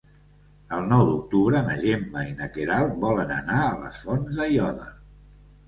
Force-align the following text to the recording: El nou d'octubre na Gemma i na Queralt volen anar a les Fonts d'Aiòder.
El 0.77 0.87
nou 0.93 1.03
d'octubre 1.09 1.61
na 1.67 1.75
Gemma 1.83 2.25
i 2.31 2.33
na 2.41 2.49
Queralt 2.57 2.97
volen 3.05 3.37
anar 3.39 3.61
a 3.69 3.79
les 3.85 4.03
Fonts 4.09 4.43
d'Aiòder. 4.43 4.93